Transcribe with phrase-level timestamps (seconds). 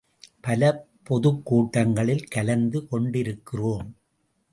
[0.41, 0.87] பல
[1.03, 3.95] பொதுக் கூட்டங்களில் கலந்து கொண்டிருக்கிறோம்.